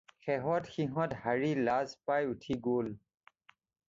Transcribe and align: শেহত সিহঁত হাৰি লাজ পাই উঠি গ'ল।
শেহত 0.27 0.69
সিহঁত 0.75 1.11
হাৰি 1.25 1.51
লাজ 1.67 1.93
পাই 2.07 2.25
উঠি 2.31 2.57
গ'ল। 2.69 2.91